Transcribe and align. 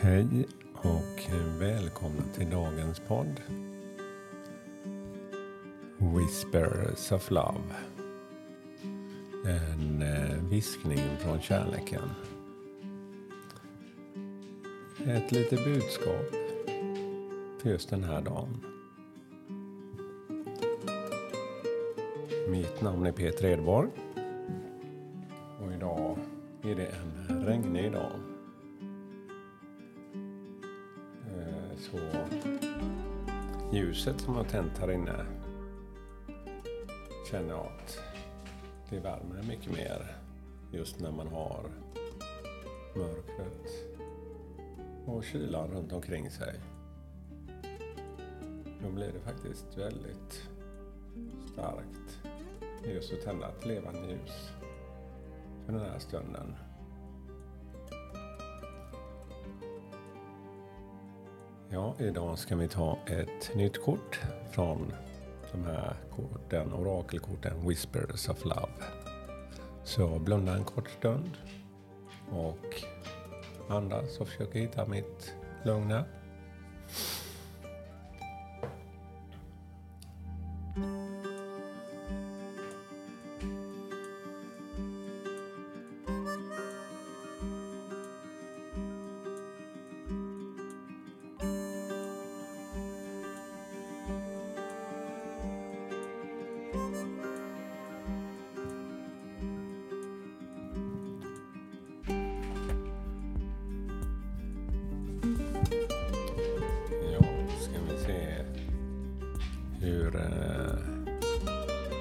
Hej 0.00 0.46
och 0.74 1.30
välkomna 1.58 2.22
till 2.34 2.50
dagens 2.50 3.00
podd. 3.00 3.40
Whispers 5.98 7.12
of 7.12 7.30
Love. 7.30 7.74
En 9.46 10.02
eh, 10.02 10.50
viskning 10.50 11.16
från 11.18 11.40
kärleken. 11.40 12.02
Ett 15.06 15.32
litet 15.32 15.64
budskap 15.64 16.34
för 17.62 17.70
just 17.70 17.90
den 17.90 18.04
här 18.04 18.22
dagen. 18.22 18.60
Mitt 22.48 22.80
namn 22.80 23.06
är 23.06 23.12
Peter 23.12 23.46
Edborg. 23.46 23.90
Och 25.60 25.72
idag 25.72 26.18
är 26.62 26.74
det 26.74 26.86
en 26.86 27.46
regnig 27.46 27.92
dag. 27.92 28.27
Ljuset 33.72 34.20
som 34.20 34.34
har 34.34 34.44
tänt 34.44 34.78
här 34.78 34.90
inne 34.90 35.26
känner 37.30 37.48
jag 37.48 37.66
att 37.66 38.02
det 38.90 38.98
värmer 39.00 39.42
mycket 39.42 39.72
mer 39.72 40.16
just 40.72 41.00
när 41.00 41.10
man 41.10 41.28
har 41.28 41.70
mörkret 42.96 43.72
och 45.06 45.24
kylan 45.24 45.70
runt 45.70 45.92
omkring 45.92 46.30
sig. 46.30 46.60
Då 48.82 48.90
blir 48.90 49.12
det 49.12 49.20
faktiskt 49.20 49.78
väldigt 49.78 50.48
starkt 51.52 52.18
just 52.84 53.12
att 53.12 53.24
tända 53.24 53.48
ett 53.48 53.66
levande 53.66 54.08
ljus 54.08 54.50
för 55.66 55.72
den 55.72 55.82
här 55.82 55.98
stunden. 55.98 56.54
Ja, 61.70 61.94
idag 61.98 62.38
ska 62.38 62.56
vi 62.56 62.68
ta 62.68 62.98
ett 63.06 63.54
nytt 63.54 63.82
kort 63.82 64.20
från 64.50 64.92
de 65.52 65.64
här 65.64 65.96
korten, 66.16 66.72
orakelkorten 66.72 67.68
Whispers 67.68 68.28
of 68.28 68.44
Love. 68.44 68.72
Så 69.84 70.18
blunda 70.18 70.56
en 70.56 70.64
kort 70.64 70.90
stund 70.90 71.30
och 72.30 72.82
andas 73.68 74.20
och 74.20 74.28
försök 74.28 74.54
hitta 74.54 74.86
mitt 74.86 75.34
lugn 75.64 76.02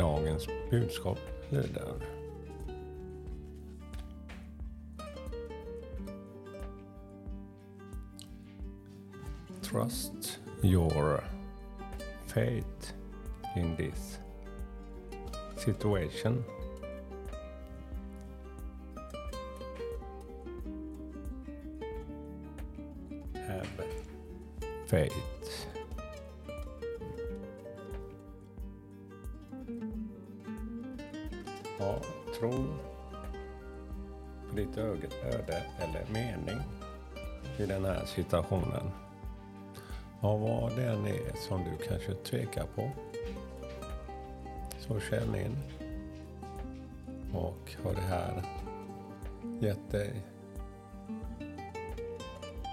dagens 0.00 0.46
budskap 0.70 1.18
lyder. 1.50 1.94
Trust 9.62 10.38
your 10.62 11.22
faith 12.26 12.92
in 13.56 13.76
this 13.76 14.18
situation. 15.56 16.44
Have 23.34 23.68
faith. 24.86 25.69
Ha 31.80 31.98
tro 32.38 32.64
på 34.48 34.56
ditt 34.56 34.76
eget 34.76 35.14
öde 35.24 35.62
eller 35.78 36.12
mening 36.12 36.60
i 37.58 37.66
den 37.66 37.84
här 37.84 38.04
situationen. 38.04 38.90
Ja, 40.22 40.36
vad 40.36 40.76
det 40.76 40.84
än 40.84 41.06
är 41.06 41.36
som 41.48 41.64
du 41.64 41.86
kanske 41.88 42.14
tvekar 42.14 42.66
på. 42.74 42.90
Så 44.78 45.00
känn 45.00 45.34
in. 45.34 45.56
Och 47.34 47.76
har 47.84 47.94
det 47.94 48.00
här 48.00 48.42
gett 49.60 49.90
dig 49.90 50.22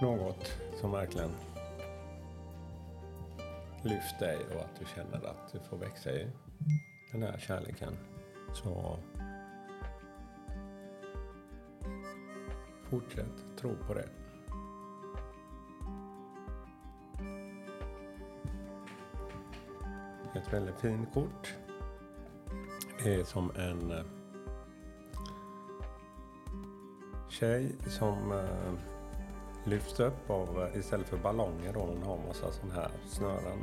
något 0.02 0.58
som 0.80 0.92
verkligen 0.92 1.32
lyft 3.84 4.20
dig 4.20 4.38
och 4.56 4.62
att 4.62 4.80
du 4.80 4.86
känner 4.96 5.28
att 5.28 5.52
du 5.52 5.60
får 5.70 5.78
växa 5.78 6.12
i 6.12 6.28
den 7.12 7.24
här 7.24 7.38
kärleken. 7.38 7.98
Så 8.64 9.00
fortsätt 12.90 13.58
tro 13.60 13.76
på 13.88 13.94
det. 13.94 14.10
Ett 20.36 20.54
väldigt 20.54 20.80
fint 20.80 21.14
kort. 21.14 21.56
Det 23.04 23.16
är 23.16 23.24
som 23.24 23.52
en 23.56 23.92
eh, 23.92 24.06
tjej 27.30 27.76
som 27.88 28.32
eh, 28.32 28.74
lyfts 29.66 30.00
upp 30.00 30.30
av, 30.30 30.62
eh, 30.62 30.80
istället 30.80 31.08
för 31.08 31.18
ballonger 31.18 31.74
då, 31.74 31.80
hon 31.80 32.04
har 32.04 32.18
massa 32.18 32.52
sådana 32.52 32.74
här 32.74 32.92
snören. 33.08 33.60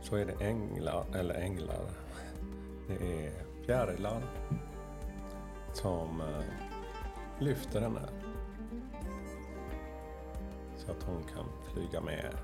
Så 0.00 0.16
är 0.16 0.26
det 0.26 0.44
änglar, 0.44 1.04
eller 1.14 1.34
änglar. 1.34 1.90
Det 2.88 3.26
är 3.26 3.49
fjärilar 3.66 4.22
som 5.72 6.20
eh, 6.20 6.44
lyfter 7.38 7.80
henne. 7.80 8.08
Så 10.76 10.90
att 10.90 11.02
hon 11.02 11.22
kan 11.22 11.46
flyga 11.72 12.00
med. 12.00 12.34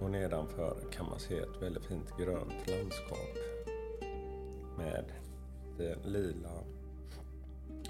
Och 0.00 0.10
nedanför 0.10 0.76
kan 0.90 1.06
man 1.06 1.18
se 1.18 1.38
ett 1.38 1.62
väldigt 1.62 1.84
fint 1.84 2.16
grönt 2.18 2.68
landskap. 2.68 3.38
Med 4.78 5.04
det 5.78 5.96
lila 6.04 6.50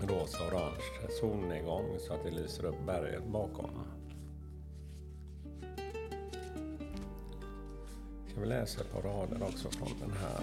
rosa 0.00 0.48
orange 0.48 1.12
solnedgång 1.20 1.98
så 1.98 2.14
att 2.14 2.24
det 2.24 2.30
lyser 2.30 2.64
upp 2.64 2.86
berget 2.86 3.26
bakom. 3.26 3.70
Ska 8.34 8.40
vi 8.40 8.48
läsa 8.48 8.80
ett 8.80 8.92
par 8.92 9.02
rader 9.02 9.42
också 9.42 9.70
från 9.70 9.88
den 10.00 10.10
här. 10.10 10.40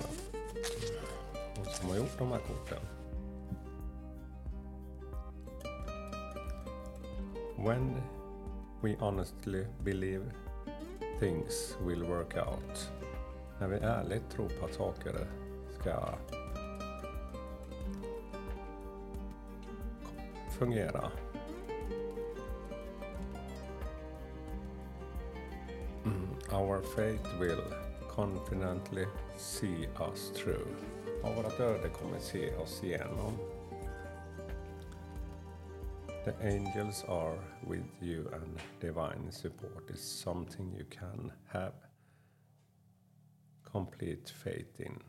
Hon 1.56 1.66
som 1.66 1.90
har 1.90 1.98
gjort 1.98 2.18
de 2.18 2.32
här 2.32 2.40
korten. 2.40 2.80
When 7.58 7.96
we 8.82 8.96
honestly 9.00 9.66
believe 9.84 10.26
things 11.20 11.78
will 11.88 12.04
work 12.04 12.38
out. 12.38 12.92
När 13.60 13.68
vi 13.68 13.78
ärligt 13.78 14.30
tror 14.30 14.50
på 14.60 14.66
att 14.66 14.74
saker 14.74 15.28
ska 15.80 16.16
fungera. 20.60 21.12
Our 26.54 26.82
fate 26.82 27.40
will 27.40 27.64
confidently 28.10 29.06
see 29.38 29.88
us 30.00 30.32
through. 30.36 30.68
Och 31.24 31.36
vårt 31.36 31.60
öde 31.60 31.90
kommer 31.90 32.20
se 32.20 32.56
oss 32.56 32.84
igenom. 32.84 33.38
The 36.26 36.34
angels 36.42 37.06
are 37.08 37.40
with 37.68 37.86
you 38.02 38.28
and 38.34 38.60
divine 38.80 39.32
support 39.32 39.90
is 39.90 40.02
something 40.02 40.76
you 40.78 40.86
can 41.00 41.32
have 41.48 41.74
complete 43.64 44.32
faith 44.34 44.82
in. 44.82 45.00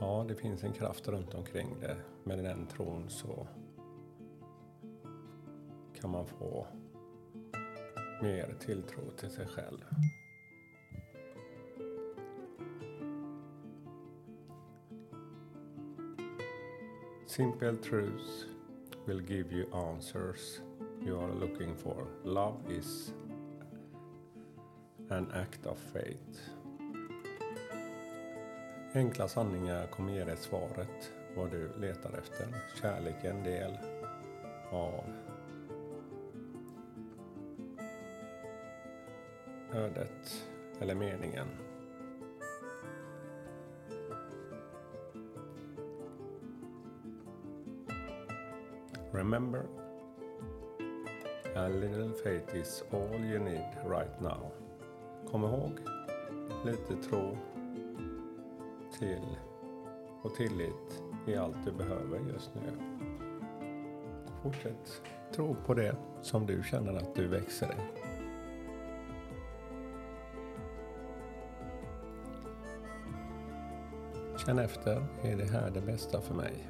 Ja, 0.00 0.24
det 0.28 0.34
finns 0.34 0.64
en 0.64 0.72
kraft 0.72 1.08
runt 1.08 1.34
omkring 1.34 1.80
det. 1.80 1.96
Med 2.24 2.38
den 2.38 2.66
tron 2.66 3.10
så 3.10 3.46
kan 6.00 6.10
man 6.10 6.26
få 6.26 6.66
mer 8.22 8.54
tilltro 8.60 9.10
till 9.16 9.30
sig 9.30 9.46
själv. 9.46 9.84
Simple 17.26 17.76
truths 17.76 18.46
will 19.06 19.20
give 19.20 19.52
you 19.52 19.74
answers 19.74 20.60
you 21.06 21.20
are 21.20 21.34
looking 21.34 21.76
for. 21.76 22.06
Love 22.24 22.56
is 22.70 23.12
an 25.10 25.30
act 25.32 25.66
of 25.66 25.78
faith. 25.78 26.50
Enkla 28.94 29.28
sanningar 29.28 29.86
kommer 29.86 30.12
ge 30.12 30.24
dig 30.24 30.36
svaret 30.36 31.12
vad 31.36 31.50
du 31.50 31.72
letar 31.76 32.18
efter. 32.18 32.46
Kärlek 32.80 33.24
är 33.24 33.30
en 33.30 33.42
del 33.42 33.78
av 34.70 35.04
ödet 39.72 40.48
eller 40.80 40.94
meningen. 40.94 41.46
Remember, 49.12 49.62
a 51.56 51.68
little 51.68 52.12
faith 52.24 52.54
is 52.54 52.84
all 52.92 53.24
you 53.24 53.38
need 53.38 53.76
right 53.86 54.20
now. 54.20 54.52
Kom 55.30 55.44
ihåg, 55.44 55.72
lite 56.64 57.08
tro 57.08 57.36
till 58.98 59.36
och 60.22 60.34
tillit 60.34 61.02
är 61.26 61.38
allt 61.38 61.64
du 61.64 61.72
behöver 61.72 62.18
just 62.32 62.54
nu. 62.54 62.72
Fortsätt 64.42 65.02
tro 65.34 65.56
på 65.66 65.74
det 65.74 65.96
som 66.22 66.46
du 66.46 66.62
känner 66.62 66.94
att 66.94 67.14
du 67.14 67.28
växer 67.28 67.66
i. 67.66 68.07
Känn 74.48 74.58
efter, 74.58 75.06
är 75.22 75.36
det 75.36 75.44
här 75.44 75.70
det 75.70 75.80
bästa 75.80 76.20
för 76.20 76.34
mig? 76.34 76.68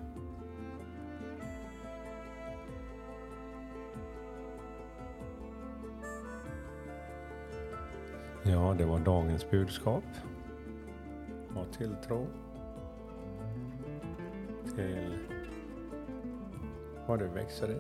Ja, 8.43 8.75
det 8.79 8.85
var 8.85 8.99
dagens 8.99 9.51
budskap. 9.51 10.05
Ha 11.55 11.65
tilltro 11.65 12.27
till 14.75 15.19
vad 17.07 17.19
du 17.19 17.27
växer 17.27 17.71
i. 17.71 17.79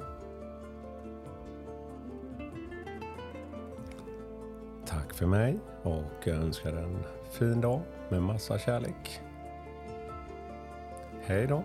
Tack 4.87 5.13
för 5.13 5.27
mig 5.27 5.59
och 5.83 6.03
jag 6.25 6.37
önskar 6.37 6.73
en 6.73 7.05
fin 7.31 7.61
dag 7.61 7.81
med 8.09 8.23
massa 8.23 8.59
kärlek. 8.59 9.21
Hej 11.29 11.47
då! 11.47 11.65